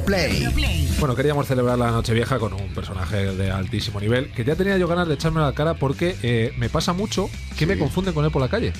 [0.00, 0.88] Play.
[0.98, 4.88] Bueno, queríamos celebrar la Nochevieja con un personaje de altísimo nivel que ya tenía yo
[4.88, 8.24] ganas de echarme a la cara porque eh, me pasa mucho que me confunden con
[8.24, 8.72] él por la calle.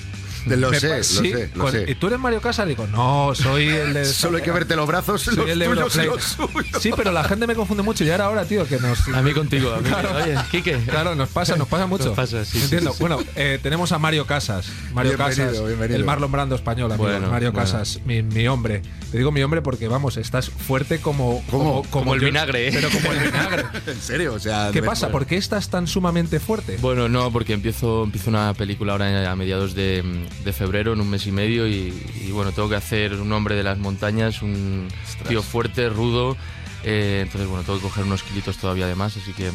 [0.45, 1.85] Lo Me sé, pa- lo sí, sé, lo con- sé.
[1.87, 2.67] ¿Y tú eres Mario Casas?
[2.67, 4.05] Digo, no, soy el de.
[4.13, 6.07] Solo hay que verte los brazos, soy los el de tuyos y Europlay.
[6.07, 6.81] los suyos.
[6.81, 9.07] Sí, pero la gente me confunde mucho y ahora ahora, tío, que nos.
[9.09, 9.89] A mí contigo, a mí.
[9.89, 10.09] Claro.
[10.15, 10.77] Oye, Quique.
[10.87, 12.05] Claro, nos pasa, nos pasa mucho.
[12.05, 12.91] Nos pasa, sí, Entiendo.
[12.91, 13.01] sí, sí.
[13.03, 14.67] Bueno, eh, tenemos a Mario Casas.
[14.93, 15.97] Mario Bienvenido, Casas, bienvenido.
[15.99, 17.07] el Marlon Brando español, amigo.
[17.09, 17.65] Bueno, Mario bueno.
[17.65, 18.81] Casas, mi, mi hombre.
[19.11, 21.43] Te digo mi hombre porque, vamos, estás fuerte como.
[21.49, 21.83] ¿Cómo?
[21.89, 22.71] Como el yo- vinagre, ¿eh?
[22.73, 23.63] Pero como el vinagre.
[23.87, 24.69] En serio, o sea.
[24.73, 25.09] ¿Qué pasa?
[25.09, 26.77] ¿Por qué estás tan sumamente fuerte?
[26.81, 30.03] Bueno, no, porque empiezo, empiezo una película ahora a mediados de,
[30.43, 31.93] de febrero, en un mes y medio, y,
[32.25, 34.87] y bueno, tengo que hacer un hombre de las montañas, un
[35.27, 36.35] tío fuerte, rudo.
[36.83, 39.51] eh, entonces, bueno, tengo que coger unos kilitos todavía de más, así que,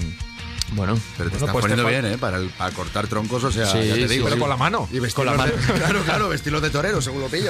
[0.72, 0.98] bueno.
[1.16, 2.18] Pero te Bueno, estás pues poniendo bien, ¿eh?
[2.18, 4.24] Para, el- para cortar troncos, o sea, Sí, ya te sí, digo.
[4.24, 4.40] Pero sí.
[4.40, 4.86] con la mano.
[4.92, 5.52] Y Con la mano.
[5.52, 7.40] de- claro, claro, vestidos de torero, según lo qué.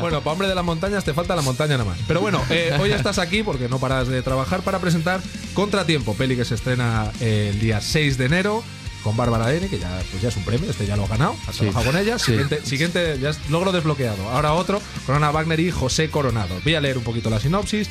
[0.00, 1.98] Bueno, para hombre de las montañas te falta la montaña nada más.
[2.08, 5.20] Pero bueno, eh, hoy estás aquí porque no paras de trabajar para presentar
[5.54, 8.62] Contratiempo, peli que se estrena eh, el día 6 de enero
[9.02, 11.34] con Bárbara N, que ya, pues ya es un premio, este ya lo has ganado,
[11.52, 11.58] Sí.
[11.60, 12.18] trabajado con ella.
[12.18, 12.26] Sí.
[12.32, 14.28] Siguiente, siguiente, ya es logro desbloqueado.
[14.30, 16.54] Ahora otro, con Ana Wagner y José Coronado.
[16.64, 17.88] Voy a leer un poquito la sinopsis.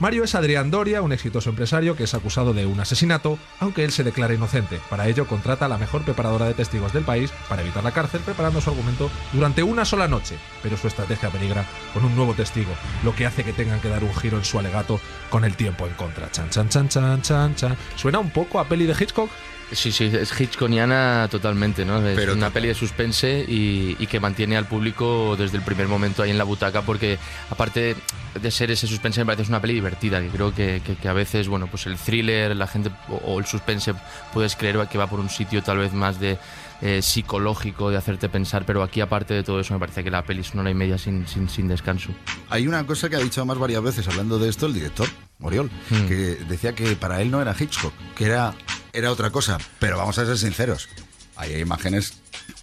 [0.00, 3.92] Mario es Adrián Doria, un exitoso empresario que es acusado de un asesinato, aunque él
[3.92, 4.80] se declara inocente.
[4.90, 8.20] Para ello contrata a la mejor preparadora de testigos del país para evitar la cárcel,
[8.20, 10.36] preparando su argumento durante una sola noche.
[10.64, 12.72] Pero su estrategia peligra con un nuevo testigo,
[13.04, 15.86] lo que hace que tengan que dar un giro en su alegato con el tiempo
[15.86, 16.28] en contra.
[16.32, 17.76] Chan, chan, chan, chan, chan, chan.
[17.94, 19.30] ¿Suena un poco a peli de Hitchcock?
[19.74, 22.04] Sí, sí, es Hitchconiana totalmente, ¿no?
[22.06, 25.88] Es Pero una peli de suspense y, y que mantiene al público desde el primer
[25.88, 27.18] momento ahí en la butaca porque
[27.50, 27.96] aparte
[28.40, 31.08] de ser ese suspense me parece es una peli divertida, que creo que, que- que
[31.08, 33.94] a veces, bueno, pues el thriller, la gente o, el suspense
[34.32, 36.38] puedes creer que va por un sitio tal vez más de
[36.82, 40.22] eh, psicológico, de hacerte pensar, pero aquí aparte de todo eso me parece que la
[40.24, 42.10] peli es una hora y media sin, sin, sin descanso.
[42.50, 45.70] Hay una cosa que ha dicho además varias veces hablando de esto el director, Moriol,
[45.90, 46.06] Hmm.
[46.08, 46.14] que
[46.48, 48.54] decía que para él no era Hitchcock, que era,
[48.94, 49.58] era otra cosa.
[49.78, 50.88] Pero vamos a ser sinceros,
[51.36, 52.14] hay imágenes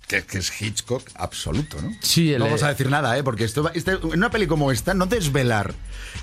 [0.07, 1.93] que, que es Hitchcock absoluto, ¿no?
[2.01, 3.23] Sí, el- no vamos a decir nada, ¿eh?
[3.23, 5.73] Porque esto, va- este- en una peli como esta, no desvelar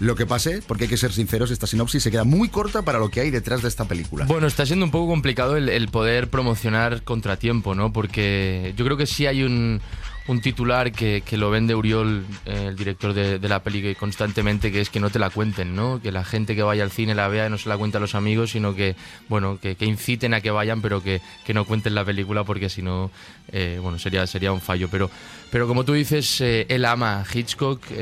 [0.00, 2.98] lo que pase, porque hay que ser sinceros, esta sinopsis se queda muy corta para
[2.98, 4.26] lo que hay detrás de esta película.
[4.26, 7.92] Bueno, está siendo un poco complicado el, el poder promocionar contratiempo, ¿no?
[7.92, 9.80] Porque yo creo que sí hay un,
[10.28, 14.70] un titular que, que lo vende Uriol, eh, el director de, la peli, que constantemente,
[14.70, 16.00] que es que no te la cuenten, ¿no?
[16.02, 18.00] Que la gente que vaya al cine la vea y no se la cuente a
[18.00, 18.94] los amigos, sino que,
[19.28, 22.68] bueno, que, que inciten a que vayan, pero que, que no cuenten la película porque
[22.68, 23.10] si no,
[23.52, 24.88] eh, bueno, sería, sería un fallo.
[24.90, 25.10] Pero,
[25.50, 27.94] pero como tú dices, eh, él ama a Hitchcock, eh,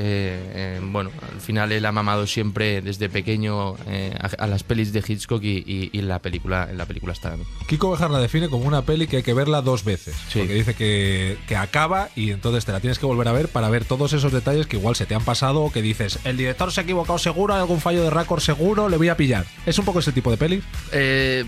[0.54, 5.02] eh, bueno, al final él ha mamado siempre desde pequeño a, a las pelis de
[5.06, 7.34] Hitchcock y, y- la película, en la película está.
[7.66, 10.14] Kiko Bejar la define como una peli que hay que verla dos veces.
[10.28, 10.38] Sí.
[10.40, 13.68] Porque dice que, que acaba y entonces te la tienes que volver a ver para
[13.70, 16.70] ver todos esos detalles que igual se te han pasado o que dices, el director
[16.70, 19.44] se ha equivocado seguro, hay algún fallo de récord seguro, le voy a pillar.
[19.66, 20.62] Es un poco ese tipo de peli.
[20.92, 21.44] Eh,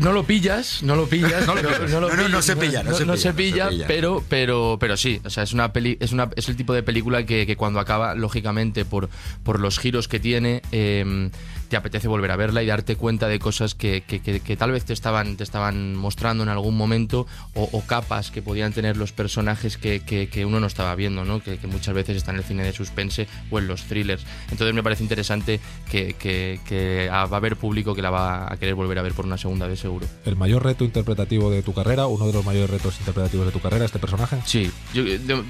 [0.00, 1.90] no lo pillas, no lo pillas, No lo pillas.
[1.90, 3.86] lo No, no, no pillas, se pilla, no se pilla, no se pilla, pilla.
[3.86, 6.82] pero, pero, pero sí, o sea, es una peli, es una, es el tipo de
[6.82, 9.08] película que, que cuando acaba, lógicamente, por,
[9.42, 11.30] por los giros que tiene, eh,
[11.68, 14.70] te apetece volver a verla y darte cuenta de cosas que, que- que- que tal
[14.70, 18.96] vez te estaban, te estaban mostrando en algún momento o, o capas que podían tener
[18.96, 21.40] los personajes que, que- que uno no estaba viendo, ¿no?
[21.42, 24.24] Que, muchas veces están en el cine de suspense o en los thrillers.
[24.52, 25.58] Entonces me parece interesante
[25.90, 29.14] que, que- que va a haber público que la va a querer volver a ver
[29.14, 30.06] por una segunda vez seguro.
[30.24, 33.60] El mayor reto interpretativo de tu carrera, uno de los mayores retos interpretativos de tu
[33.60, 34.36] carrera, este personaje.
[34.44, 35.04] Sí, yo,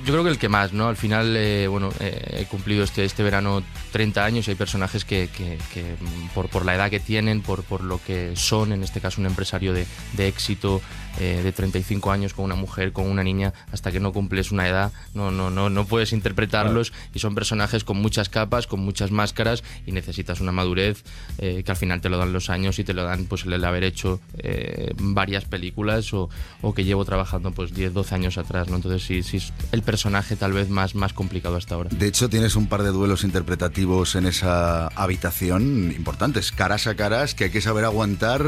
[0.05, 0.89] creo que el que más, ¿no?
[0.89, 5.05] Al final, eh, bueno, eh, he cumplido este, este verano 30 años y hay personajes
[5.05, 8.73] que, que- que, mm, por, por la edad que tienen, por, por lo que son,
[8.73, 10.81] en este caso un empresario de, de éxito
[11.19, 14.69] eh, de 35 años con una mujer, con una niña, hasta que no cumples una
[14.69, 19.11] edad, no, no, no, no puedes interpretarlos y son personajes con muchas capas, con muchas
[19.11, 21.05] máscaras y necesitas una madurez
[21.39, 23.65] eh, que al final te lo dan los años y te lo dan pues el
[23.65, 26.29] haber hecho eh, varias películas o,
[26.63, 28.77] o que llevo trabajando pues 10, 12 años atrás, ¿no?
[28.77, 31.91] Entonces sí, sí es el personaje tal vez más, más complicado hasta ahora.
[31.93, 37.35] De hecho, tienes un par de duelos interpretativos en esa habitación importantes, caras a caras,
[37.35, 38.45] que hay que saber aguantar.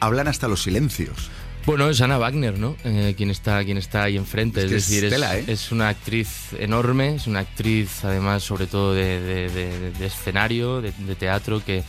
[0.00, 1.30] hablan hasta los silencios.
[1.66, 2.76] Bueno, es Ana Wagner, ¿no?
[2.84, 4.64] Eh, quien, está, quien está ahí enfrente.
[4.64, 5.44] Es decir, es, tela, ¿eh?
[5.48, 10.80] es una actriz enorme, es una actriz además sobre todo de, de- de- de escenario,
[10.80, 11.82] de teatro, que,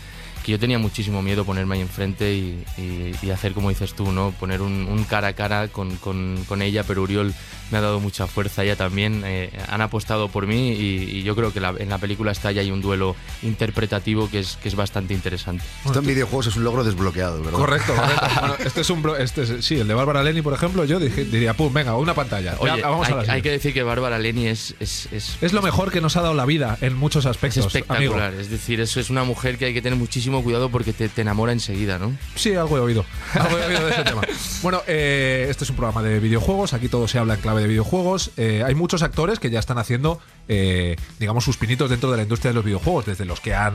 [0.47, 2.63] que yo tenía muchísimo miedo ponerme ahí enfrente y,
[3.21, 4.31] y, hacer como dices tú, ¿no?
[4.31, 7.33] Poner un, cara a cara con, con, con, ella, pero Uriol
[7.69, 9.23] me ha dado mucha fuerza, ella también.
[9.25, 12.71] Eh, han apostado por mí y, yo creo que en la película está ya hay
[12.71, 15.65] un duelo interpretativo que es, que es bastante interesante.
[15.85, 17.59] Esto en videojuegos es un logro desbloqueado, ¿verdad?
[17.59, 18.63] Correcto, correcto.
[18.63, 19.03] este es un.
[19.19, 22.55] Este sí, el de Bárbara Leni, por ejemplo, yo diría, pum, venga, una pantalla.
[22.59, 25.51] Oye, vamos hay, a hay que decir que Bárbara Leni es es, es, es.
[25.51, 27.65] lo mejor que nos ha dado la vida en muchos aspectos.
[27.65, 28.33] Es espectacular.
[28.33, 31.21] Es decir, eso es una mujer que hay que tener muchísimo cuidado porque te, te
[31.21, 32.15] enamora enseguida, ¿no?
[32.35, 33.05] Sí, algo he oído.
[33.33, 34.21] Algo he oído de ese tema.
[34.63, 36.73] Bueno, eh, este es un programa de videojuegos.
[36.73, 38.31] Aquí todo se habla en clave de videojuegos.
[38.37, 42.23] Eh, hay muchos actores que ya están haciendo, eh, digamos, sus pinitos dentro de la
[42.23, 43.73] industria de los videojuegos, desde los que han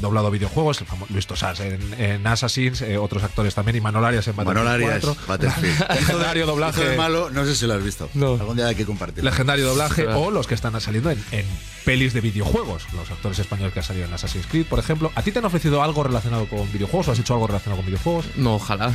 [0.00, 4.26] doblado videojuegos, el famoso Luis Tosas en, en Assassins, otros actores también, y Manol Arias
[4.28, 5.26] en Battlefield Manol Arias, 4.
[5.26, 5.88] Battlefield.
[5.94, 6.84] Legendario doblaje.
[6.84, 8.08] de malo, no sé si lo has visto.
[8.14, 8.34] No.
[8.34, 9.24] Algún día hay que compartir.
[9.24, 11.46] Legendario doblaje o los que están saliendo en, en
[11.84, 12.84] pelis de videojuegos.
[12.94, 15.10] Los actores españoles que han salido en Assassin's Creed, por ejemplo.
[15.14, 17.86] ¿A ti te han ofrecido algo relacionado con videojuegos o has hecho algo relacionado con
[17.86, 18.26] videojuegos?
[18.36, 18.94] No, ojalá.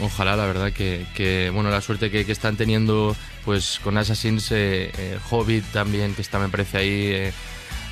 [0.00, 5.18] Ojalá, la verdad, que, bueno, la suerte que, están teniendo pues con Assassin's, eh, eh,
[5.30, 7.06] Hobbit también, que está, me parece ahí.
[7.12, 7.32] Eh,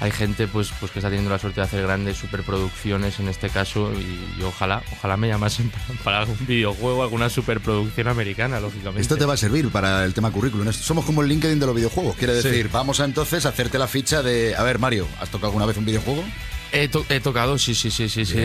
[0.00, 3.50] hay gente pues, pues que está teniendo la suerte de hacer grandes superproducciones en este
[3.50, 5.70] caso y, ojalá, ojalá me llamasen
[6.04, 9.02] para, algún videojuego, alguna superproducción americana, lógicamente.
[9.02, 10.72] Esto te va a servir para el tema currículum.
[10.72, 12.16] Somos como el LinkedIn de los videojuegos.
[12.16, 15.66] Quiere decir, vamos a entonces hacerte la ficha de, a ver, Mario, ¿has tocado alguna
[15.66, 16.24] vez un videojuego?
[16.74, 16.88] He,
[17.20, 18.38] tocado, sí, sí, sí, sí, sí.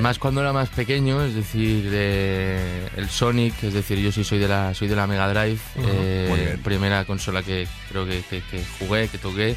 [0.00, 4.48] Más cuando era más pequeño, es decir, el Sonic, es decir, yo sí soy de
[4.48, 9.18] la, soy de la Mega Drive, eh, primera consola que creo que, que, jugué, que
[9.18, 9.56] toqué.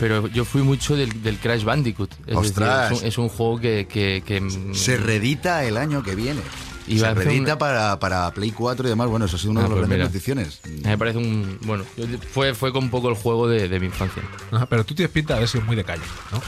[0.00, 2.10] Pero yo fui mucho del, Crash Bandicoot.
[2.26, 4.42] Es, es, un, juego que,
[4.72, 6.40] Se redita el año que viene.
[6.88, 9.08] Y se redita para, para, Play 4 y demás.
[9.08, 10.60] Bueno, eso ha sido una ah, de las pues grandes noticiones.
[10.82, 11.58] Me parece un.
[11.62, 11.84] Bueno,
[12.32, 14.22] fue, fue con un poco el juego de, de mi infancia.
[14.68, 16.42] pero tú tienes pinta de ser muy de calle, ¿no?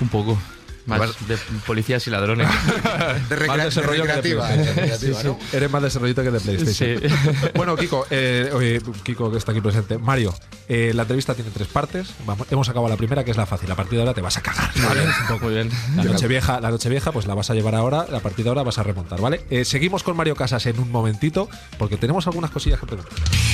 [0.00, 0.57] Un poco.
[0.88, 1.36] Más de
[1.66, 2.48] policías y ladrones.
[3.28, 4.50] de, recreativa.
[5.52, 7.02] Eres más desarrollito que de PlayStation.
[7.54, 9.98] bueno, Kiko, eh, Kiko que está aquí presente.
[9.98, 10.34] Mario,
[10.68, 12.14] eh, la entrevista tiene tres partes.
[12.26, 13.70] Vamos, hemos acabado la primera, que es la fácil.
[13.70, 14.70] A partir de ahora te vas a cagar.
[14.82, 15.02] ¿vale?
[15.02, 15.70] un poco bien.
[15.96, 18.06] La noche, vieja, la noche vieja, pues la vas a llevar ahora.
[18.12, 19.42] A partir de ahora vas a remontar, ¿vale?
[19.50, 21.48] Eh, seguimos con Mario Casas en un momentito,
[21.78, 23.12] porque tenemos algunas cosillas que preguntar.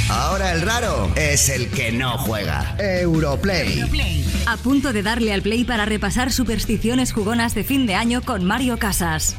[0.08, 2.76] Ahora el raro es el que no juega.
[2.78, 3.80] Europlay.
[3.80, 4.25] Europlay.
[4.46, 8.44] A punto de darle al play para repasar supersticiones jugonas de fin de año con
[8.44, 9.35] Mario Casas.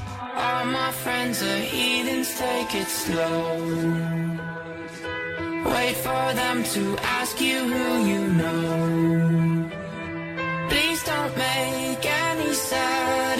[5.66, 9.70] Wait for them to ask you who you know.
[10.68, 13.35] Please don't make any sudden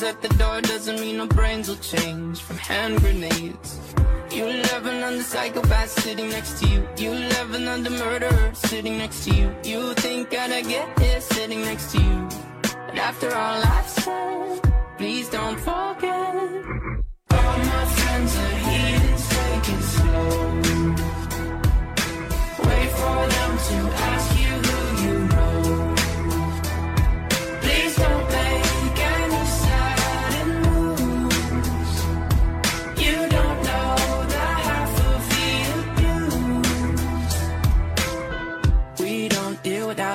[0.00, 3.78] at the door doesn't mean our brains will change from hand grenades.
[4.30, 6.88] You love another psychopath sitting next to you.
[6.96, 9.54] You love another murderer sitting next to you.
[9.64, 12.28] You think I'd get here sitting next to you.
[12.86, 14.60] But after all I've said,
[14.96, 16.34] please don't forget.
[17.38, 20.32] All my friends are here, take it slow.
[22.66, 23.76] Wait for them to
[24.10, 24.41] ask you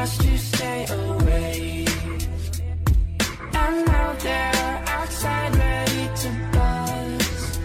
[0.00, 1.84] just to stay away.
[3.52, 7.58] And now they're outside ready to buzz.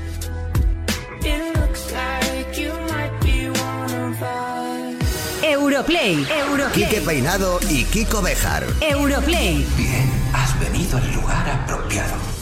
[1.23, 3.39] It looks like you might be
[3.71, 5.43] one of us.
[5.43, 6.73] Europlay, Europlay.
[6.73, 8.63] Quique Peinado y Kiko Bejar.
[8.81, 9.65] Europlay.
[9.77, 12.34] Bien, has venido al lugar apropiado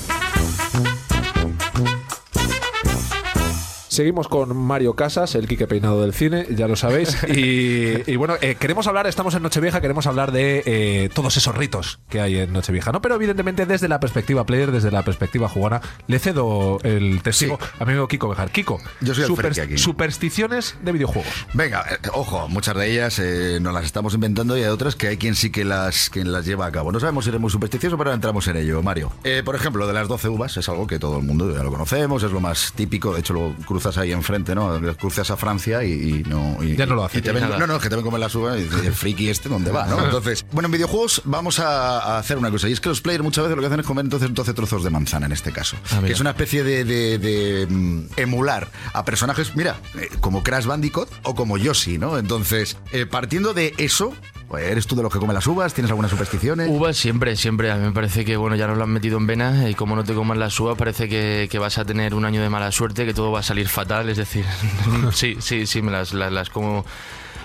[3.94, 7.16] Seguimos con Mario Casas, el Quique Peinado del cine, ya lo sabéis.
[7.34, 11.56] Y, y bueno, eh, queremos hablar, estamos en Nochevieja, queremos hablar de eh, todos esos
[11.56, 13.02] ritos que hay en Nochevieja, ¿no?
[13.02, 17.86] Pero evidentemente desde la perspectiva player, desde la perspectiva jugona, le cedo el testigo a
[17.86, 18.50] mi amigo Kiko Bejar.
[18.52, 19.78] Kiko, Yo soy el friki aquí.
[19.78, 21.32] supersticiones de videojuegos.
[21.54, 25.08] Venga, eh, ojo, muchas de ellas eh, nos las estamos inventando y hay otras que
[25.08, 26.92] hay quien sí que las, quien las lleva a cabo.
[26.92, 29.12] No sabemos si eres muy supersticioso, pero entramos en ello, Mario.
[29.24, 31.72] Eh, por ejemplo, de las 12 uvas es algo que todo el mundo ya lo
[31.72, 33.14] conocemos, es lo más típico.
[33.14, 34.80] De hecho, lo cruzas ahí enfrente, ¿no?
[34.98, 36.58] Cruzas a Francia y, y no.
[36.64, 38.58] y- Ya no lo hace, te ven- no, no, que te ven comer las uvas
[38.60, 39.86] y dices, el friki este, ¿dónde va?
[39.88, 40.04] ¿no?
[40.06, 42.70] Entonces, bueno, en videojuegos vamos a, a hacer una cosa.
[42.70, 44.84] Y es que los players muchas veces lo que hacen es comer entonces 12 trozos
[44.84, 45.76] de manzana en este caso.
[45.92, 50.44] Ah, que es una especie de, de- de, mm, emular a personajes, mira, eh, como
[50.44, 52.18] Crash Bandicoot o como Yoshi, ¿no?
[52.18, 54.14] Entonces, eh, partiendo de eso,
[54.60, 55.74] ¿eres tú de los que come las uvas?
[55.74, 56.70] ¿Tienes algunas supersticiones?
[56.70, 57.72] Uvas siempre, siempre.
[57.72, 59.96] A mí me parece que, bueno, ya nos lo han metido en vena y como
[59.96, 62.72] no te comas las uvas parece que, que vas a tener un año de mala
[62.72, 64.10] suerte, que todo va a salir fatal.
[64.10, 64.46] Es decir,
[65.12, 66.86] sí, sí, sí, me las, las como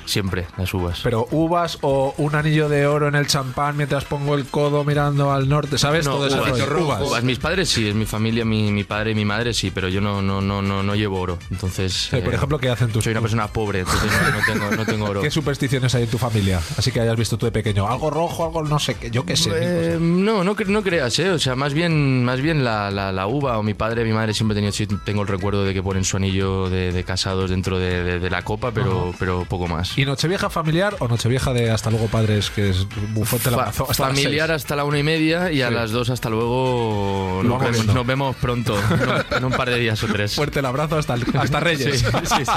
[0.08, 1.00] siempre, las uvas.
[1.02, 5.32] Pero uvas o un anillo de oro en el champán mientras pongo el codo mirando
[5.32, 6.06] al norte, ¿sabes?
[6.06, 6.26] No, Todo
[6.84, 7.02] uvas.
[7.02, 7.22] Uvas.
[7.24, 10.00] Mis padres sí, es mi familia, mi, mi padre y mi madre sí, pero yo
[10.00, 11.38] no, no, no, no, no llevo oro.
[11.50, 14.76] Entonces, por eh, ejemplo, ¿qué hacen tus Soy una persona pobre, entonces no, no tengo,
[14.76, 15.20] no tengo oro.
[15.22, 16.60] ¿Qué supersticiones hay en tu familia?
[16.76, 17.88] Así que hayas visto tú de pequeño.
[17.88, 19.50] Algo rojo, algo no sé qué, yo qué sé.
[19.54, 21.30] Eh, no, no, no creas, ¿eh?
[21.30, 24.34] O sea, más bien, más bien la, la, la uva o mi padre, mi madre
[24.34, 28.02] siempre sí, tengo el recuerdo de que ponen su anillo de, de casados dentro de,
[28.04, 29.96] de- de la copa, pero, pero poco más.
[29.98, 33.84] ¿Y Nochevieja familiar o Nochevieja de hasta luego padres, que es bufón te la Fa-
[33.90, 37.58] hasta familiar hasta la una y media y a las dos hasta luego Lo nos
[37.60, 37.94] vemos, viendo.
[37.94, 38.78] nos vemos pronto,
[39.30, 40.34] en, en un par de días o tres.
[40.34, 42.00] Fuerte el abrazo hasta, el- hasta Reyes.
[42.00, 42.52] Sí, sí, sí.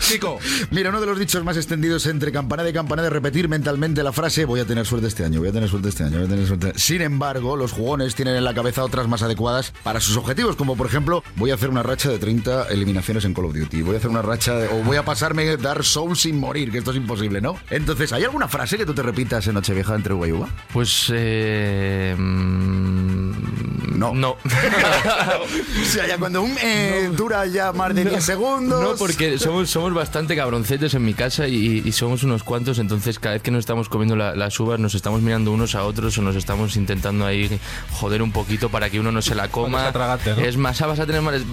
[0.12, 0.38] Chico,
[0.70, 4.12] Mira, uno de los dichos más extendidos entre campanada y campanada es repetir mentalmente la
[4.12, 6.28] frase voy a tener suerte este año, voy a tener suerte este año, voy a
[6.30, 6.72] tener suerte.
[6.76, 10.76] Sin embargo, los jugones tienen en la cabeza otras más adecuadas para sus objetivos, como
[10.76, 13.96] por ejemplo, voy a hacer una racha de 30 eliminaciones en Call of Duty, voy
[13.96, 16.90] a hacer una racha de- o voy a pasarme Dark Souls sin morir, que esto
[16.90, 17.56] es imposible, ¿no?
[17.70, 20.48] Entonces, ¿hay alguna frase que tú te repitas en Nochevieja entre uva y uva?
[20.70, 23.63] Pues eh, mm,
[23.94, 24.12] No.
[24.14, 24.30] no.
[24.44, 28.82] o sea, ya cuando un eh, dura ya más de 10 segundos.
[28.82, 33.18] No, porque somos, somos bastante cabroncetes en mi casa y, y somos unos cuantos, entonces
[33.18, 36.16] cada vez que nos estamos comiendo la- las uvas nos estamos mirando unos a otros
[36.18, 37.58] o nos estamos intentando ahí
[37.92, 39.92] joder un poquito para que uno no se la coma.
[40.44, 41.44] Es más, ah, vas a tener mal-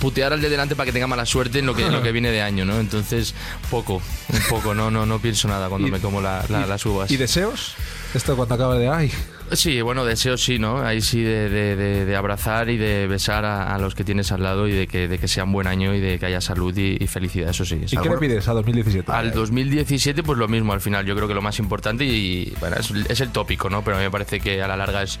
[0.00, 2.12] putear al de delante para que tenga mala suerte en lo que, en lo que
[2.12, 2.78] viene de año, ¿no?
[2.80, 3.34] Entonces,
[3.70, 3.94] poco,
[4.32, 7.10] un poco, no, no, no pienso nada cuando me como la- la- las uvas.
[7.10, 7.74] ¿y deseos?
[8.14, 8.88] Esto cuando acaba de.
[8.88, 9.10] Ay,
[9.52, 10.80] Sí, bueno, deseo sí, ¿no?
[10.82, 14.32] Ahí sí de, de- de- de abrazar y de besar a, a los que tienes
[14.32, 16.40] al lado y de que, de que sea un buen año y de que haya
[16.40, 17.78] salud y, y felicidad, eso sí.
[17.82, 18.02] ¿y eso.
[18.02, 19.12] qué le pides a 2017?
[19.12, 21.04] Al 2017, pues lo mismo al final.
[21.06, 23.82] Yo creo que lo más importante y bueno, es, es el tópico, ¿no?
[23.84, 25.20] Pero a mí me parece que a la larga es,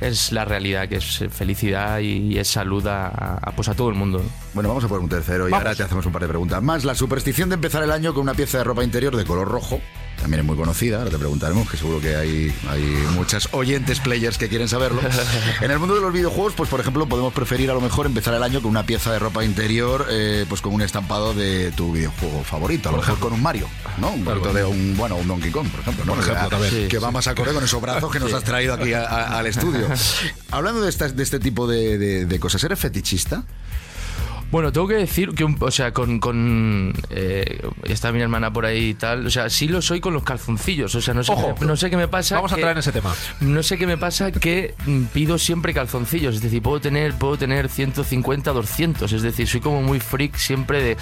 [0.00, 3.94] es la realidad, que es felicidad y, es salud a, a- pues a todo el
[3.94, 4.18] mundo.
[4.18, 4.30] ¿no?
[4.54, 5.66] Bueno, vamos a por un tercero y Vamos.
[5.66, 6.84] ahora te hacemos un par de preguntas más.
[6.84, 9.80] La superstición de empezar el año con una pieza de ropa interior de color rojo.
[10.20, 12.82] También es muy conocida, ahora te preguntaremos, que seguro que hay, hay
[13.14, 15.00] muchas oyentes players que quieren saberlo.
[15.60, 18.34] En el mundo de los videojuegos, pues por ejemplo, podemos preferir a lo mejor empezar
[18.34, 21.92] el año con una pieza de ropa interior, eh, pues con un estampado de tu
[21.92, 24.10] videojuego favorito, a lo mejor con un Mario, ¿no?
[24.10, 26.14] Un poquito de un, bueno, un Donkey Kong, por ejemplo, ¿no?
[26.14, 26.70] Por ejemplo, Que-.
[26.70, 27.02] Sí, que sí.
[27.02, 29.86] va más acorde con esos brazos que nos has traído aquí a- a- al estudio.
[30.50, 33.44] Hablando de, estas- de este tipo de, de- de cosas, ¿eres fetichista?
[34.50, 36.18] Bueno, tengo que decir que, un- o sea, con.
[36.20, 39.26] con eh, está mi hermana por ahí y tal.
[39.26, 40.94] O sea, sí lo soy con los calzoncillos.
[40.94, 41.54] O sea, no sé, Ojo.
[41.54, 42.36] qué, no sé qué me pasa.
[42.36, 43.14] Vamos a entrar en ese tema.
[43.40, 44.74] No sé qué me pasa que
[45.12, 46.36] pido siempre calzoncillos.
[46.36, 49.12] Es decir, puedo tener, puedo tener 150, 200.
[49.12, 50.96] Es decir, soy como muy freak siempre de.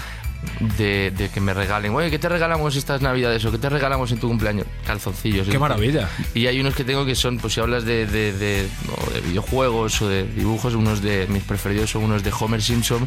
[0.78, 4.10] De, de que me regalen, oye, ¿qué te regalamos estas navidades o qué te regalamos
[4.12, 4.66] en tu cumpleaños?
[4.86, 5.40] Calzoncillos.
[5.40, 6.08] Qué decir, maravilla.
[6.34, 8.66] Y hay unos que tengo que son, pues si hablas de, de, de
[9.26, 13.06] videojuegos o de dibujos, unos de mis preferidos son unos de Homer Simpson,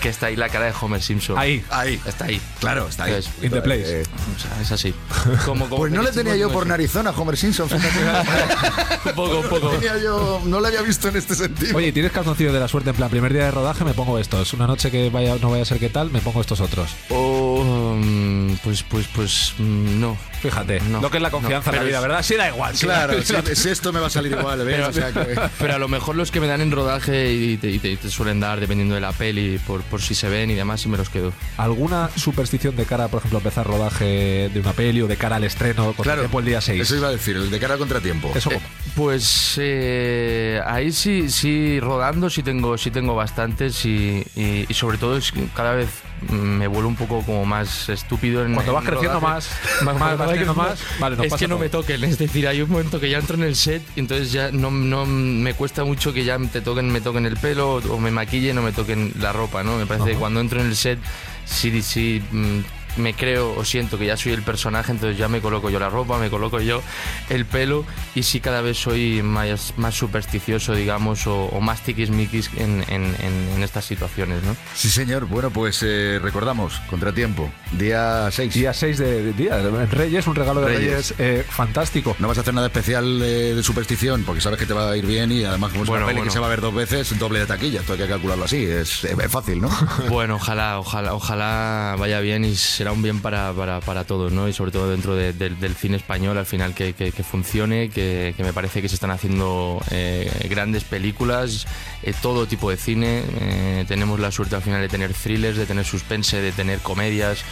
[0.00, 1.38] que está ahí la cara de Homer Simpson.
[1.38, 1.62] Ahí.
[1.70, 2.00] Ahí.
[2.06, 2.40] Está ahí.
[2.58, 3.14] Claro, está ahí.
[3.14, 4.00] Es- In the place.
[4.00, 4.04] Eh,
[4.36, 4.94] O sea, es así.
[5.44, 6.68] Como, como pues no le tenía yo por eso.
[6.70, 7.68] narizona a Homer Simpson.
[9.04, 9.68] Un poco, un No poco.
[9.70, 11.76] tenía yo, no le había visto en este sentido.
[11.76, 12.90] Oye, ¿tienes calzoncillos de la suerte?
[12.90, 14.52] En plan, primer día de rodaje me pongo estos.
[14.52, 16.90] Una noche que vaya, no vaya a ser que tal, me pongo estos otros.
[17.10, 20.16] O, mm, pues, pues, pues, mm, no.
[20.40, 22.22] Fíjate, No, lo que es la confianza no, en la pero vida, es- ¿verdad?
[22.22, 22.74] Sí, da igual.
[22.74, 24.88] sí, claro, da- si, si esto me va a salir igual, ¿ves?
[24.88, 27.68] O sea que- Pero a lo mejor los que me dan en rodaje y te,
[27.70, 30.50] y te- y te suelen dar dependiendo de la peli, por, por si se ven
[30.50, 31.32] y demás, y me los quedo.
[31.58, 35.36] ¿Alguna superstición de cara, por ejemplo, a empezar rodaje de una peli o de cara
[35.36, 36.80] al estreno con claro, el día 6?
[36.80, 38.32] Eso iba a decir, el de cara al contratiempo.
[38.34, 38.60] Eso Eh,
[38.96, 44.96] Pues eh, ahí sí, sí rodando sí tengo, sí tengo bastantes y, y- y sobre
[44.98, 45.88] todo es cada vez
[46.28, 49.20] me vuelvo un poco como más estúpido en Cuando vas en creciendo rodaje.
[49.20, 49.50] más,
[49.82, 51.58] más, vas creciendo más, vale, nos es pasa que no todo.
[51.58, 54.32] me toquen, es decir, hay un momento que ya entro en el set y entonces
[54.32, 57.98] ya no, no me cuesta mucho que ya te toquen, me toquen el pelo o
[57.98, 59.76] me maquillen o me toquen la ropa, ¿no?
[59.78, 60.98] Me parece que cuando entro en el set
[61.44, 62.58] sí, sí mm,
[63.00, 65.88] me creo o siento que ya soy el personaje, entonces ya me coloco yo la
[65.88, 66.82] ropa, me coloco yo
[67.28, 72.50] el pelo y sí cada vez soy más, más supersticioso, digamos, o, o más tiquismiquis
[72.56, 74.56] en, en, en, en estas situaciones, ¿no?
[74.74, 75.26] Sí, señor.
[75.26, 78.54] Bueno, pues eh, recordamos, contratiempo, día 6.
[78.54, 79.58] Día 6 de, de día,
[79.90, 80.80] Reyes, un regalo de Reyes.
[80.90, 82.14] Reyes, eh, fantástico.
[82.18, 84.96] No vas a hacer nada especial eh, de superstición porque sabes que te va a
[84.96, 86.30] ir bien y además como es Bueno, una peli bueno.
[86.30, 87.80] que se va a ver dos veces, doble de taquilla.
[87.80, 88.64] Esto hay que calcularlo así.
[88.64, 89.70] Es, es fácil, ¿no?
[90.08, 94.48] Bueno, ojalá, ojalá, ojalá vaya bien y será un bien para, para, para todos, ¿no?
[94.48, 98.34] Y sobre todo dentro de- del- cine español, al final que, que- que funcione, que,
[98.36, 101.66] que me parece que se están haciendo eh, grandes películas,
[102.02, 103.22] eh, todo tipo de cine.
[103.40, 107.44] eh, tenemos la suerte al final de tener thrillers, de tener suspense, de tener comedias,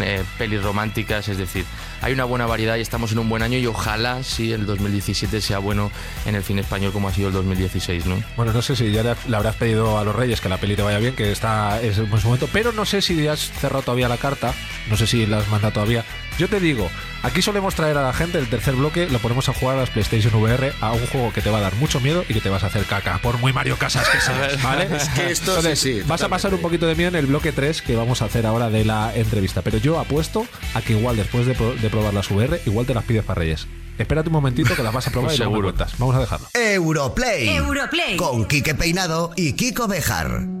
[0.00, 1.64] eh, pelis románticas, es decir,
[2.00, 5.40] hay una buena variedad y estamos en un buen año y ojalá sí el 2017
[5.40, 5.90] sea bueno
[6.26, 8.22] en el cine español como ha sido el 2016, ¿no?
[8.36, 10.82] Bueno, no sé si ya le, habrás pedido a los Reyes que la peli te
[10.82, 14.08] vaya bien, que está es un buen momento, pero no sé si has cerrado todavía
[14.08, 14.54] la carta,
[14.88, 16.04] no sé si la has mandado todavía.
[16.36, 16.90] Yo te digo,
[17.22, 19.90] aquí solemos traer a la gente el tercer bloque, lo ponemos a jugar a las
[19.90, 22.48] PlayStation VR, a un juego que te va a dar mucho miedo y que te
[22.48, 24.88] vas a hacer caca, por muy Mario Casas que seas, ¿vale?
[24.96, 27.26] Es que esto Entonces, sí, sí, vas a pasar un poquito de miedo en el
[27.26, 30.94] bloque 3 que vamos a hacer ahora de la entrevista, pero yo apuesto a que
[30.94, 33.68] igual después de, pro- de probar las VR, igual te las pides para Reyes.
[33.96, 35.72] Espérate un momentito que las vas a probar y luego me.
[35.98, 36.48] Vamos a dejarlo.
[36.52, 37.48] Europlay.
[37.48, 38.16] Europlay.
[38.16, 40.53] Con Quique Peinado y Kiko Bejar.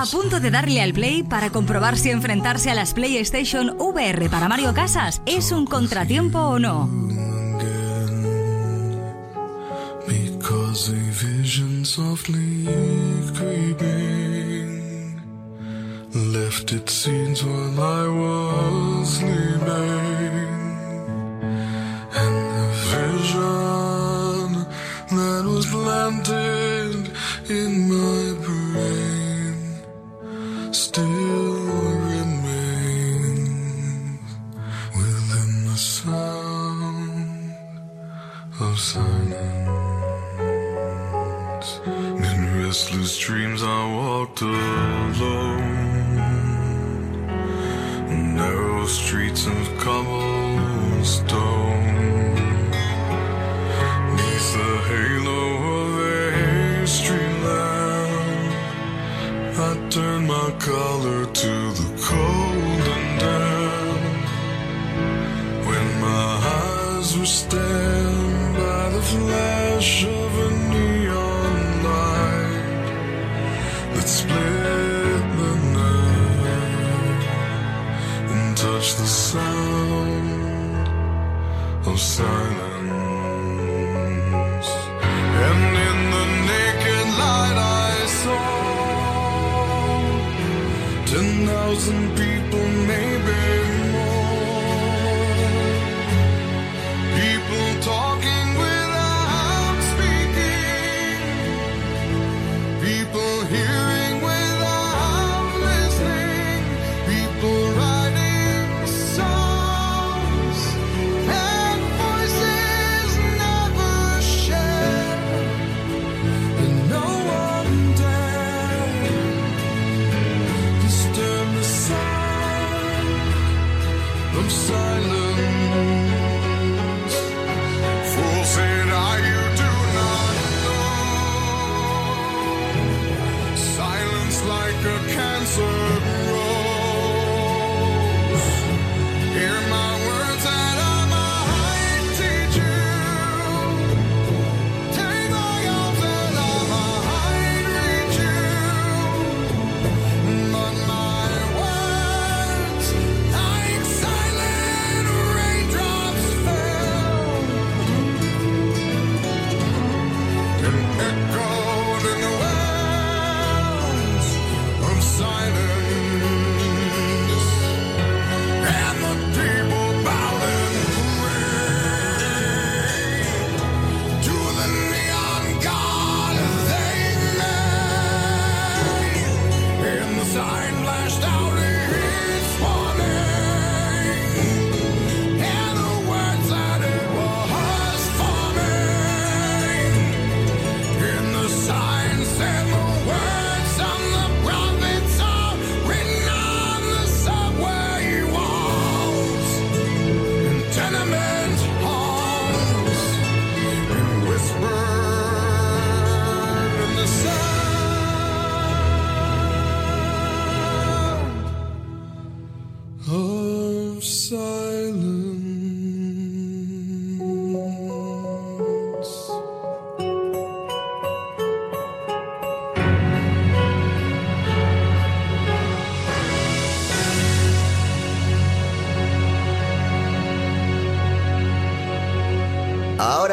[0.00, 4.48] A punto de darle al play para comprobar si enfrentarse a las PlayStation VR para
[4.48, 6.88] Mario Casas es un contratiempo o no.
[81.96, 83.00] Silence.
[85.46, 88.44] And in the naked light I saw
[91.10, 93.40] ten thousand people, maybe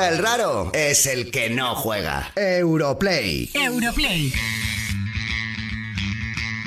[0.07, 2.31] El raro es el que no juega.
[2.37, 3.49] Europlay.
[3.53, 4.31] Europlay.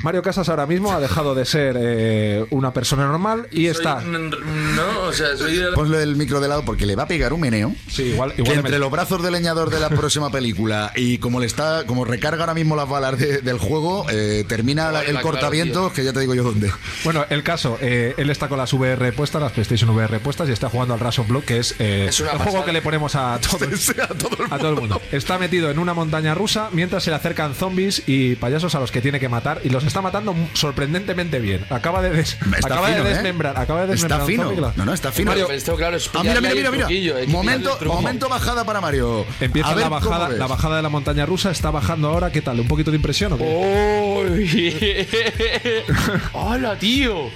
[0.03, 4.01] Mario Casas ahora mismo ha dejado de ser eh, una persona normal y está.
[4.01, 7.41] No, o sea, soy Ponle el micro de lado porque le va a pegar un
[7.41, 7.75] meneo.
[7.87, 11.17] Sí, igual, Que igual entre me- los brazos del leñador de la próxima película y
[11.19, 15.01] como le está, como recarga ahora mismo las balas de- del juego, eh, termina la-
[15.01, 16.71] el claro, cortavientos, que ya te digo yo dónde.
[17.03, 20.51] Bueno, el caso, eh, él está con las VR puestas, las PlayStation VR puestas y
[20.51, 23.39] está jugando al Ration Block, que es, eh, Es el juego que le ponemos a
[23.49, 25.01] todo, a todo el a todo el mundo.
[25.11, 28.91] Está metido en una montaña rusa mientras se le acercan zombies y payasos a los
[28.91, 31.65] que tiene que matar y los está matando sorprendentemente bien.
[31.69, 33.13] Acaba de, des- Está acaba fino, de ¿eh?
[33.13, 34.73] desmembrar, acaba de Está desmembrar un fino.
[34.75, 35.31] No, no, está fino.
[35.31, 36.85] Mario, esto, claro, es Ah, mira, mira, mira, mira.
[36.85, 39.25] truquillo, Momento, momento bajada para Mario.
[39.39, 42.59] Empieza la bajada, la bajada de la montaña rusa, está bajando ahora, ¿qué tal?
[42.59, 43.43] ¿Un poquito de impresión o qué?
[46.33, 47.29] ¡Hola, tío!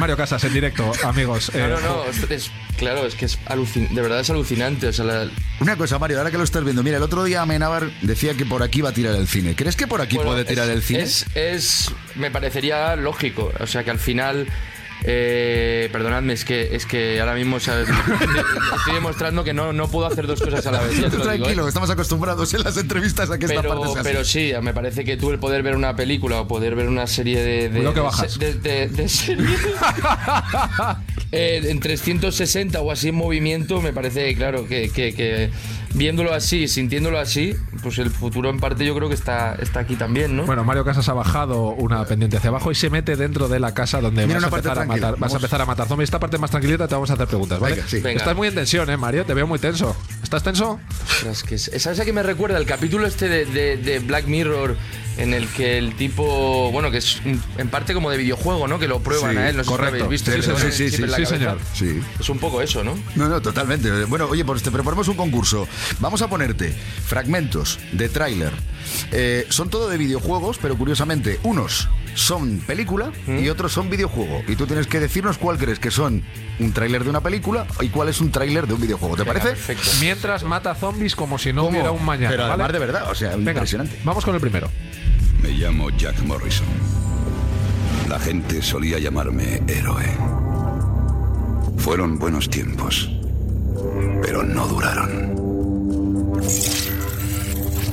[0.00, 1.52] Mario Casas en directo, amigos.
[1.54, 2.04] No, eh, no, no.
[2.06, 4.88] es- es- claro, es que es alucin de verdad es alucinante.
[4.88, 5.28] O sea, la-
[5.60, 8.46] Una cosa, Mario, ahora que lo estás viendo, mira, el otro día Amenábar decía que
[8.46, 9.54] por aquí va a tirar el cine.
[9.54, 11.02] ¿Crees que por aquí bueno, puede tirar es- el cine?
[11.02, 13.52] Es, es- me parecería lógico.
[13.60, 14.48] O sea, que al final.
[15.04, 17.80] Eh, perdonadme, es que, es que ahora mismo o sea,
[18.76, 20.96] estoy demostrando que no, no puedo hacer dos cosas a la vez.
[20.98, 21.38] ya te Tú lo digo, ¿eh?
[21.38, 24.10] tranquilo, estamos acostumbrados en las entrevistas a que esta parte pero, sea así.
[24.10, 27.06] pero sí, me parece que tú el poder ver una película o poder ver una
[27.06, 27.68] serie de.
[27.68, 28.38] de Cuidado que bajas.
[28.38, 29.58] De, de- de series,
[31.32, 35.50] eh, en 360 o así en movimiento, me parece, claro, que, que- que
[35.94, 39.96] viéndolo así, sintiéndolo así, pues el futuro en parte yo creo que está, está aquí
[39.96, 40.44] también, ¿no?
[40.46, 43.74] Bueno, Mario Casas ha bajado una pendiente hacia abajo y se mete dentro de la
[43.74, 46.06] casa donde Mira vas a, empezar a, matar, vas a empezar a matar zombies.
[46.08, 47.74] Esta parte más tranquilita te vamos a hacer preguntas, ¿vale?
[47.76, 48.00] Venga, sí.
[48.00, 48.18] Venga.
[48.18, 49.24] Estás muy en tensión, ¿eh, Mario?
[49.24, 49.96] Te veo muy tenso.
[50.30, 50.78] ¿Estás tenso?
[51.08, 52.56] Ostras, que es- ¿Sabes a qué me recuerda?
[52.56, 54.76] El capítulo este de, de- de Black Mirror
[55.16, 58.78] en el que el tipo, bueno, que es un- en parte como de videojuego, ¿no?
[58.78, 60.04] Que lo prueban Sí, a él, no sé si lo correcto.
[60.04, 60.30] habéis visto.
[60.30, 60.40] Sí,
[60.70, 61.58] sí, sí, sí, sí, señor.
[61.74, 62.00] Sí.
[62.20, 62.96] Es un poco eso, ¿no?
[63.16, 63.90] No, no, totalmente.
[64.04, 65.66] Bueno, oye, pues te proponemos un concurso.
[65.98, 66.72] Vamos a ponerte
[67.06, 68.52] fragmentos de tráiler.
[69.10, 74.42] Eh, son todo de videojuegos, pero curiosamente, unos son película y otros son videojuego.
[74.48, 76.22] Y tú tienes que decirnos cuál crees que son
[76.58, 79.16] un tráiler de una película y cuál es un tráiler de un videojuego.
[79.16, 79.50] ¿Te Venga, parece?
[79.50, 79.90] Perfecto.
[80.00, 81.70] Mientras mata zombies como si no ¿Cómo?
[81.70, 82.30] hubiera un mañana.
[82.30, 82.54] Pero ¿vale?
[82.54, 83.98] además de verdad, o sea, Venga, impresionante.
[84.04, 84.68] Vamos con el primero.
[85.42, 86.66] Me llamo Jack Morrison.
[88.08, 90.04] La gente solía llamarme héroe.
[91.78, 93.10] Fueron buenos tiempos,
[94.22, 95.30] pero no duraron.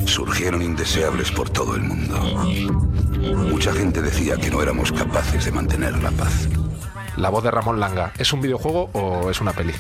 [0.06, 2.50] Surgieron indeseables por todo el mundo.
[3.18, 6.48] Mucha gente decía que no éramos capaces de mantener la paz.
[7.18, 8.14] La voz de Ramón Langa.
[8.18, 9.74] ¿Es un videojuego o es una peli?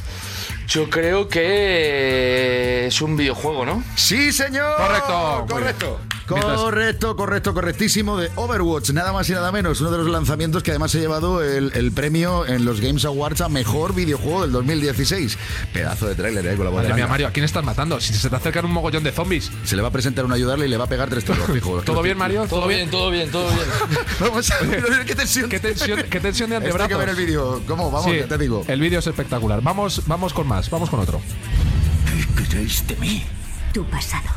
[0.67, 3.84] Yo creo que es un videojuego, ¿no?
[3.95, 4.76] Sí, señor.
[4.76, 6.00] Correcto, muy Correcto.
[6.28, 10.72] Correcto, correcto, correctísimo de Overwatch, nada más y nada menos, uno de los lanzamientos que
[10.72, 15.38] además ha llevado el, el premio en los Games Awards a mejor videojuego del 2016.
[15.74, 17.08] Pedazo de tráiler, eh, con la Madre mía.
[17.08, 18.00] Mario, ¿a quién estás matando?
[18.02, 19.52] Si se te acercan un mogollón de zombies.
[19.63, 21.82] Se le va a presentar un ayudarle y le va a pegar tres tiros, fijo.
[21.82, 22.46] ¿Todo bien, Mario?
[22.48, 23.66] Todo bien, todo bien, todo bien.
[24.20, 25.50] Vamos a ver, qué tensión.
[25.50, 26.90] ¿Qué tensión, qué tensión de Esto hay antebrazos?
[26.90, 27.62] que ver el vídeo.
[27.68, 27.90] ¿Cómo?
[27.90, 28.63] Vamos, Sí, ya te digo.
[28.68, 29.62] El vídeo es espectacular.
[29.62, 31.22] Vamos, vamos con más, vamos con otro.
[32.38, 33.24] ¿Qué queréis de mí?
[33.74, 34.30] Tu pasado.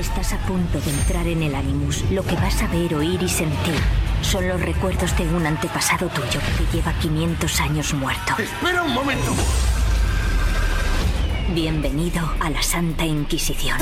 [0.00, 2.02] Estás a punto de entrar en el Animus.
[2.10, 3.78] Lo que vas a ver, oír y sentir
[4.22, 8.32] son los recuerdos de un antepasado tuyo que lleva 500 años muerto.
[8.38, 9.34] Espera un momento.
[11.52, 13.76] Bienvenido a la Santa Inquisición.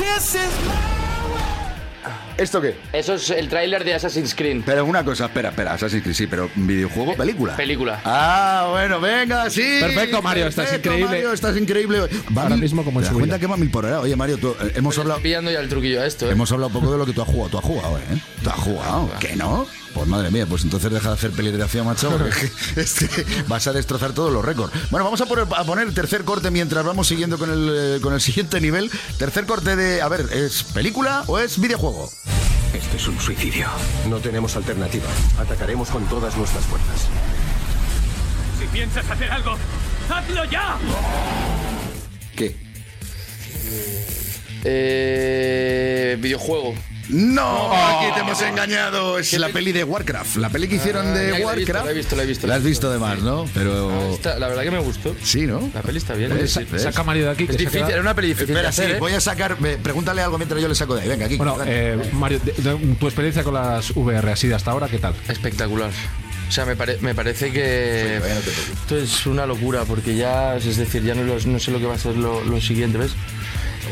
[2.37, 2.75] ¿Esto qué?
[2.93, 4.61] Eso es el tráiler de Assassin's Creed.
[4.65, 7.55] Pero una cosa, espera, espera, Assassin's Creed, sí, pero videojuego, película.
[7.55, 8.01] Película.
[8.05, 9.77] Ah, bueno, venga, sí.
[9.79, 11.15] Perfecto, Mario, estás Perfecto, increíble.
[11.17, 11.99] Mario, estás increíble.
[12.35, 13.99] Va Ahora mil- mismo como en ¿Te das su cuenta que va mil por hora?
[13.99, 15.17] Oye, Mario, tú, eh, hemos hablado...
[15.17, 16.31] estoy pillando ya el truquillo a esto, ¿eh?
[16.31, 17.49] Hemos hablado un poco de lo que tú has jugado.
[17.49, 18.21] Tú has jugado, ¿eh?
[18.43, 19.11] Tú has jugado.
[19.19, 19.67] ¿Qué no?
[19.99, 22.09] Pues madre mía, pues entonces deja de hacer peligrafía, macho.
[22.09, 22.49] porque
[23.49, 24.71] vas a destrozar todos los récords.
[24.91, 27.99] Bueno, vamos a poner, a poner el tercer corte mientras vamos siguiendo con el, eh,
[28.01, 28.89] con el siguiente nivel.
[29.17, 30.01] Tercer corte de.
[30.01, 32.09] A ver, ¿es película o es videojuego?
[32.73, 33.67] Este es un suicidio.
[34.09, 35.07] No tenemos alternativa.
[35.37, 37.07] Atacaremos con todas nuestras fuerzas.
[38.57, 39.57] Si piensas hacer algo,
[40.09, 40.77] ¡hazlo ya!
[42.37, 42.55] ¿Qué?
[44.63, 46.73] Eh, videojuego.
[47.09, 47.73] ¡No!
[47.73, 49.17] Aquí te hemos engañado.
[49.19, 50.37] Es la peli de Warcraft.
[50.37, 51.85] La peli que hicieron Ah, de ya la he visto, Warcraft.
[51.85, 53.05] la he visto, la he visto, La has visto visto.
[53.05, 53.49] además, ¿no?
[53.53, 54.13] Pero.
[54.13, 55.15] Esta- la verdad que me gustó.
[55.23, 55.69] Sí, ¿no?
[55.73, 56.33] La peli está bien.
[56.35, 56.59] ¿Ves?
[56.77, 57.43] Saca Mario de aquí.
[57.49, 58.99] Es difícil, queda- era una peli difícil Espera, de hacer, sí, ¿eh?
[58.99, 59.57] voy a sacar.
[59.57, 61.07] Pregúntale algo mientras yo le saco de ahí.
[61.09, 61.37] Venga, aquí.
[61.37, 64.99] Bueno, eh, Mario, de- de- tu experiencia con las VR así de hasta ahora, ¿qué
[64.99, 65.13] tal?
[65.27, 65.89] Espectacular.
[66.47, 68.25] O sea, me, pare- me parece que no
[68.81, 71.85] esto es una locura porque ya, es decir, ya no, lo- no sé lo que
[71.85, 73.11] va a ser lo, lo siguiente, ¿ves?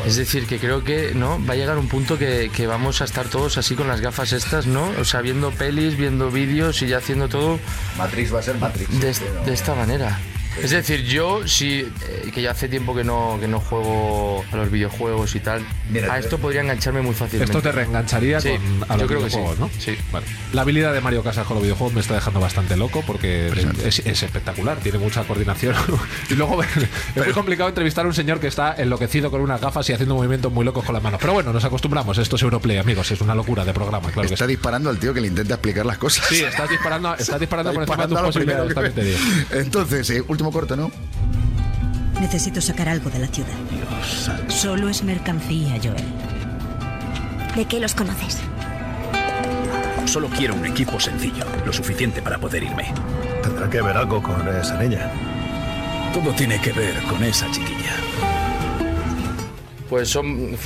[0.06, 3.04] Es decir, que creo que no va a llegar un punto que, que vamos a
[3.04, 4.90] estar todos así con las gafas estas, ¿no?
[5.00, 7.58] O sea, viendo pelis, viendo vídeos y ya haciendo todo
[7.96, 9.00] Matrix va a ser Matrix.
[9.00, 10.18] de esta manera.
[10.62, 14.56] Es decir, yo sí, eh, que ya hace tiempo que no, que no juego a
[14.56, 17.52] los videojuegos y tal, Mira, a te- esto podría engancharme muy fácilmente.
[17.52, 19.36] Esto te reengancharía Sí, con, a yo los creo que sí.
[19.36, 19.70] videojuegos, ¿no?
[19.80, 19.96] Sí.
[20.12, 20.26] Vale.
[20.52, 23.48] La habilidad de Mario Casas con los videojuegos me está dejando bastante loco porque
[23.84, 25.74] es, es espectacular, tiene mucha coordinación.
[26.30, 26.62] y luego
[27.14, 30.14] es muy complicado entrevistar a un señor que está enloquecido con unas gafas y haciendo
[30.14, 31.20] movimientos muy locos con las manos.
[31.20, 34.34] Pero bueno, nos acostumbramos, esto es Europlay, amigos, es una locura de programa, claro que
[34.34, 34.50] Está sí.
[34.52, 36.26] disparando al tío que le intenta explicar las cosas.
[36.28, 40.22] Sí, estás disparando, estás disparando Está por encima de disparando tus posibilidades, que- Entonces, eh,
[40.26, 40.90] último corte, ¿no?
[42.20, 43.52] Necesito sacar algo de la ciudad.
[44.48, 46.04] Solo es mercancía, Joel.
[47.54, 48.38] ¿De qué los conoces?
[50.04, 52.92] Solo quiero un equipo sencillo, lo suficiente para poder irme.
[53.42, 55.10] Tendrá que ver algo con esa niña.
[56.12, 57.94] Todo tiene que ver con esa chiquilla.
[59.88, 60.56] Pues son.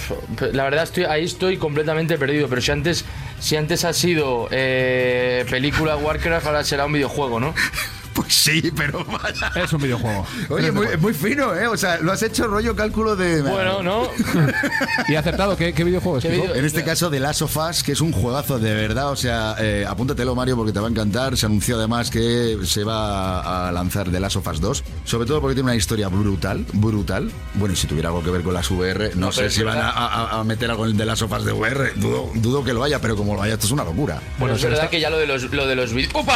[0.53, 2.49] La verdad, estoy, ahí estoy completamente perdido.
[2.49, 3.05] Pero si antes,
[3.41, 7.55] si antes ha sido eh, película Warcraft, ahora será un videojuego, ¿no?
[8.33, 9.53] Sí, pero vaya.
[9.63, 10.27] Es un videojuego.
[10.49, 11.67] Oye, muy, muy fino, ¿eh?
[11.69, 13.43] O sea, lo has hecho rollo cálculo de.
[13.43, 14.09] Bueno, ¿no?
[15.09, 16.23] ¿Y acertado qué, qué videojuego es?
[16.25, 19.11] ¿Qué video- En este caso, The Last of Us, que es un juegazo de verdad.
[19.11, 21.37] O sea, eh, apúntatelo, Mario, porque te va a encantar.
[21.37, 24.85] Se anunció además que se va a lanzar The Last of Us 2.
[25.05, 27.31] Sobre todo porque tiene una historia brutal, brutal.
[27.55, 29.79] Bueno, y si tuviera algo que ver con las VR, no, No, sé si van
[29.79, 31.93] a, a- a meter algo en The Last of Us de VR.
[31.97, 34.21] Dudo, dudo que lo haya, pero como lo haya, esto es una locura.
[34.39, 36.13] Bueno, es verdad está- que ya lo de los, lo de los vídeos.
[36.15, 36.33] ¡Upa!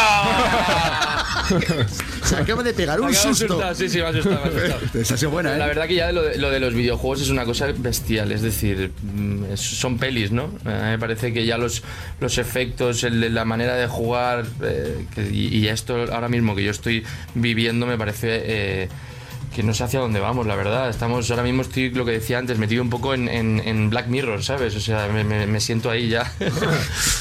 [2.25, 3.44] Se acaba de pegar un susto.
[3.62, 4.81] asustar, Sí, sí, me ha asustado, me ha asustado.
[5.03, 5.59] Esa ha sido buena, ¿eh?
[5.59, 8.42] La verdad que ya lo de, lo de los videojuegos es una cosa bestial, es
[8.42, 10.44] decir, mm, son pelis, ¿no?
[10.64, 11.83] A mí me parece que ya los,
[12.20, 17.05] los efectos, el- la manera de jugar eh, y esto ahora mismo que yo estoy
[17.35, 18.88] viviendo me parece eh,
[19.57, 20.90] que no sé hacia dónde vamos, la verdad.
[20.90, 24.07] Estamos ahora mismo, estoy lo que decía antes, metido un poco en, en- en Black
[24.09, 24.77] Mirror, ¿sabes?
[24.77, 26.31] O sea, me, me- me siento ahí ya.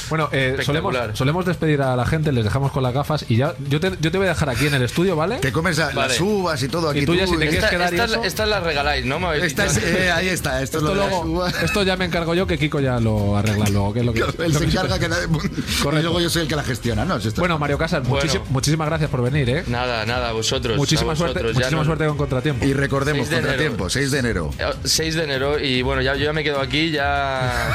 [0.10, 3.56] Bueno, eh, solemos, solemos despedir a la gente, les dejamos con las gafas y ya
[3.69, 5.38] yo te, yo te voy a dejar aquí en el estudio, ¿vale?
[5.38, 6.10] Te comes a- Vale.
[6.10, 7.00] las uvas y todo aquí.
[7.00, 9.34] Y tú ya si te quieres Esta- quedar estas, estas las regaláis, ¿no?
[9.34, 11.63] Esta es- eh, ahí está, esto, Esto, es lo de las luego, uvas.
[11.63, 13.93] esto ya me encargo yo, que Kiko ya lo arregla luego.
[13.93, 15.06] Que es lo que, Él lo se que- encarga que
[16.00, 17.19] y luego yo soy el que la gestiona, ¿no?
[17.19, 18.26] Si Bueno, Mario Casas, Bueno.
[18.32, 19.63] muchísi- muchísimas gracias por venir, ¿eh?
[19.67, 20.78] Nada, nada, vosotros.
[20.78, 22.66] Muchísima a suerte, vosotros, ya muchísima no- suerte con Contratiempo.
[22.66, 23.48] Y recordemos, 6 de enero.
[23.52, 24.50] contratiempo, 6 de enero.
[24.60, 27.72] Eh, 6 de enero y bueno, ya, yo ya me quedo aquí, ya...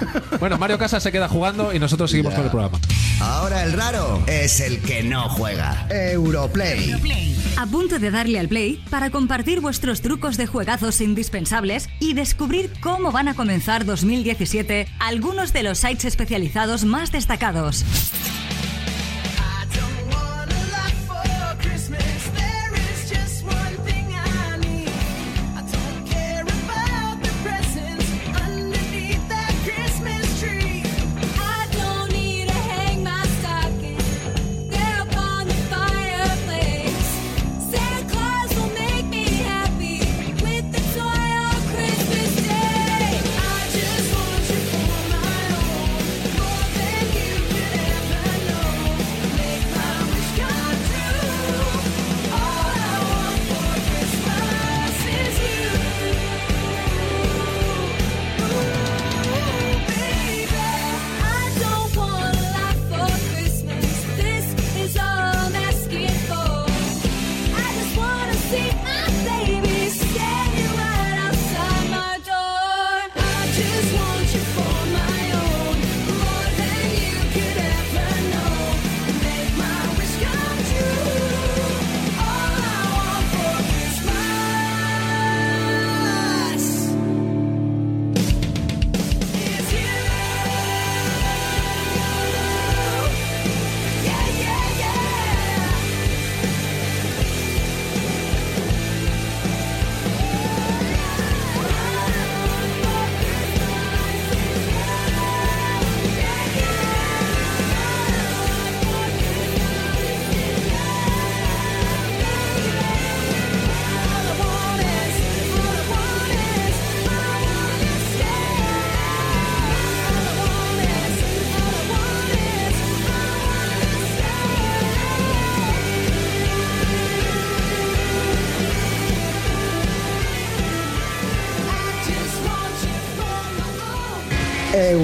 [0.40, 2.36] Bueno, Mario Casas se queda jugando y nosotros seguimos Ya.
[2.36, 2.78] con el programa.
[3.20, 5.86] Ahora el raro es el que no juega.
[5.90, 7.36] Europlay.
[7.58, 12.70] A punto de darle al play para compartir vuestros trucos de juegazos indispensables y descubrir
[12.80, 17.84] cómo van a comenzar 2017 algunos de los sites especializados más destacados.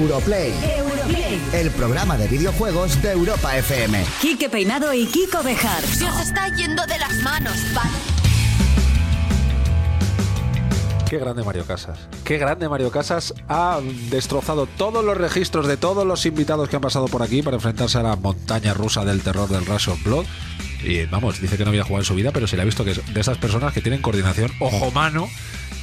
[0.07, 0.53] Europlay.
[1.51, 4.05] El programa de videojuegos de Europa FM.
[4.21, 5.83] Quique Peinado y Kiko Bejar.
[5.83, 7.89] Se os está yendo de las manos, ¿vale?
[11.09, 11.99] Qué grande Mario Casas.
[12.23, 13.33] Qué grande Mario Casas.
[13.49, 17.57] Ha destrozado todos los registros de todos los invitados que han pasado por aquí para
[17.57, 20.25] enfrentarse a la montaña rusa del terror del Rush of Blood.
[20.83, 22.85] Y vamos, dice que no había jugado en su vida, pero se le ha visto
[22.85, 25.27] que es de esas personas que tienen coordinación ojo-mano.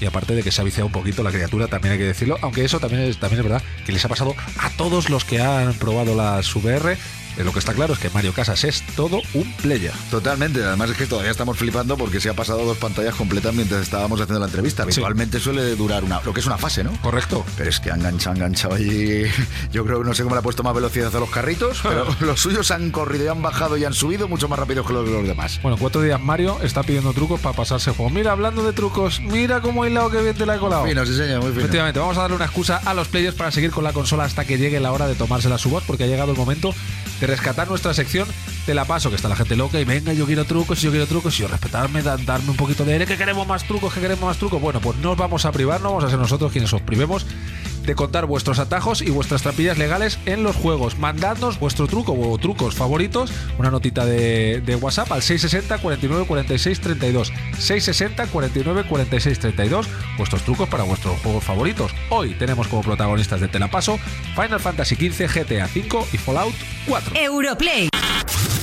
[0.00, 2.38] Y aparte de que se ha viciado un poquito la criatura, también hay que decirlo.
[2.42, 5.40] Aunque eso también es, también es verdad que les ha pasado a todos los que
[5.40, 6.96] han probado las VR.
[7.36, 9.92] Eh, Lo que está claro es que Mario Casas es todo un player.
[10.10, 13.82] Totalmente, además es que todavía estamos flipando porque se ha pasado dos pantallas completas mientras
[13.82, 14.82] estábamos haciendo la entrevista.
[14.84, 16.92] Habitualmente suele durar una, lo que es una fase, ¿no?
[17.02, 17.44] Correcto.
[17.56, 19.24] Pero es que han enganchado, enganchado allí.
[19.72, 22.06] Yo creo que no sé cómo le ha puesto más velocidad a los carritos, pero
[22.20, 25.06] los suyos han corrido y han bajado y han subido mucho más rápido que los
[25.06, 25.60] de los demás.
[25.62, 28.10] Bueno, en cuatro días Mario está pidiendo trucos para pasarse el juego.
[28.10, 30.82] Mira, hablando de trucos, mira cómo hilado que bien te la he colado.
[30.82, 31.60] Muy fino, sí, señor, muy fino.
[31.60, 34.44] Efectivamente, vamos a darle una excusa a los players para seguir con la consola hasta
[34.44, 36.74] que llegue la hora de tomársela a su voz, porque ha llegado el momento
[37.26, 38.28] rescatar nuestra sección.
[38.66, 41.06] Te la paso, que está la gente loca y venga, yo quiero trucos, yo quiero
[41.06, 44.00] trucos, y yo respetarme, da- darme un poquito de aire, que queremos más trucos, que
[44.00, 44.60] queremos más trucos.
[44.60, 47.26] Bueno, pues no os vamos a privar, no vamos a ser nosotros quienes os privemos
[47.86, 50.98] de contar vuestros atajos y vuestras trampillas legales en los juegos.
[50.98, 56.80] Mandadnos vuestro truco o trucos favoritos, una notita de, de WhatsApp al 660 49 46
[56.80, 57.32] 32.
[57.58, 61.92] 660 49 46 32, vuestros trucos para vuestros juegos favoritos.
[62.10, 63.98] Hoy tenemos como protagonistas de Telapaso
[64.34, 66.54] Final Fantasy XV, GTA V y Fallout
[66.88, 67.14] 4.
[67.16, 67.88] Europlay.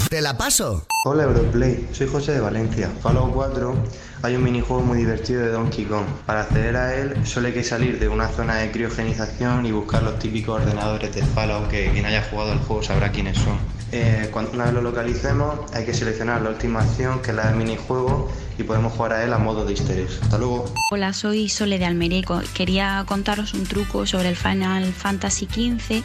[0.10, 0.86] Te la paso.
[1.06, 2.90] Hola Europlay, soy José de Valencia.
[3.02, 3.76] Fallout 4
[4.24, 6.06] hay un minijuego muy divertido de Donkey Kong.
[6.26, 10.04] Para acceder a él solo hay que salir de una zona de criogenización y buscar
[10.04, 13.58] los típicos ordenadores de Fallout que quien haya jugado el juego sabrá quiénes son.
[13.94, 17.48] Eh, cuando una vez lo localicemos hay que seleccionar la última acción que es la
[17.48, 20.20] del minijuego y podemos jugar a él a modo de easter eggs.
[20.22, 20.66] Hasta luego.
[20.92, 25.46] Hola, soy Sole de Almería y co- quería contaros un truco sobre el Final Fantasy
[25.48, 26.04] XV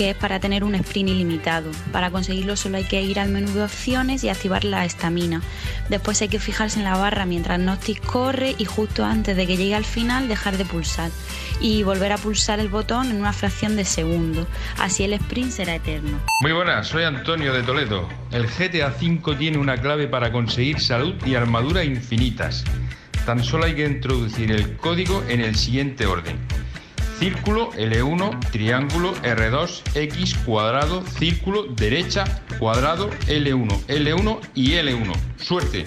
[0.00, 1.70] que es para tener un sprint ilimitado.
[1.92, 5.42] Para conseguirlo solo hay que ir al menú de opciones y activar la estamina.
[5.90, 9.58] Después hay que fijarse en la barra mientras Noctis corre y justo antes de que
[9.58, 11.10] llegue al final dejar de pulsar
[11.60, 14.46] y volver a pulsar el botón en una fracción de segundo.
[14.78, 16.18] Así el sprint será eterno.
[16.40, 18.08] Muy buenas, soy Antonio de Toledo.
[18.30, 22.64] El GTA V tiene una clave para conseguir salud y armadura infinitas.
[23.26, 26.38] Tan solo hay que introducir el código en el siguiente orden.
[27.20, 32.24] Círculo L1, triángulo R2, X, cuadrado, círculo, derecha,
[32.58, 35.12] cuadrado, L1, L1 y L1.
[35.36, 35.84] Suerte.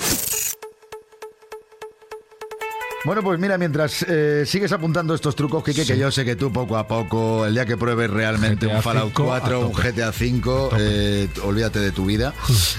[3.06, 6.54] Bueno, pues mira, mientras eh, sigues apuntando estos trucos, Kike, que yo sé que tú
[6.54, 9.74] poco a poco, el día que pruebes realmente GTA un Fallout 5 a 4, un.
[9.74, 12.34] GTA 5, eh, olvídate de tu vida.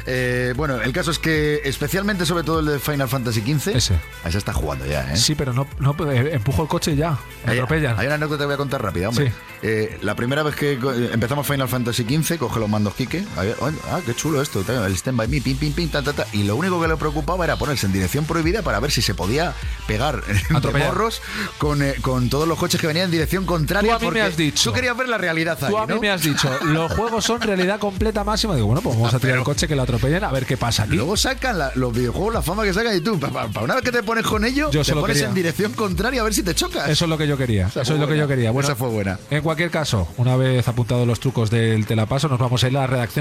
[0.07, 3.95] Eh, bueno, el caso es que, especialmente sobre todo el de Final Fantasy XV, Ese.
[4.23, 5.17] ahí se está jugando ya, ¿eh?
[5.17, 7.19] Sí, pero no, no eh, empujo el coche y ya.
[7.47, 7.99] Me atropellan.
[7.99, 9.29] hay una anécdota que te voy a contar rápida, hombre.
[9.29, 9.33] Sí.
[9.67, 10.73] Eh, la primera vez que
[11.13, 13.25] empezamos Final Fantasy XV, coge los mandos Kike.
[13.91, 14.61] Ah, qué chulo esto.
[14.69, 16.27] El stand by me, pim, pim, pim, ta, ta, ta.
[16.35, 19.15] Y lo único que le preocupaba era ponerse en dirección prohibida para ver si se
[19.15, 19.55] podía
[19.87, 20.89] pegar de Atropellar.
[20.89, 21.23] morros
[21.57, 23.97] con, eh, con todos los coches que venían en dirección contraria.
[23.99, 24.71] Tú a mí me has dicho.
[24.71, 26.01] Tú querías ver la realidad ahí, Tú a mí ¿no?
[26.01, 28.55] me has dicho, los juegos son realidad completa máxima.
[28.57, 30.83] Digo, bueno, pues vamos a tirar el coche que lo atropellen a ver qué pasa
[30.83, 30.95] aquí.
[30.97, 33.93] Luego sacan la- los videojuegos, la fama que sacan y tú, para una vez que
[33.93, 35.29] te pones con ello, Yo te pones quería.
[35.29, 36.87] en dirección contraria a ver si te chocas.
[36.91, 37.69] Eso es lo que yo quería.
[37.69, 38.51] Esa Eso es lo que yo quería.
[38.51, 39.19] Bueno, Esa fue buena.
[39.31, 42.81] En cualquier caso, una vez apuntados los trucos del telapaso, nos vamos a ir a
[42.81, 43.15] las redacciones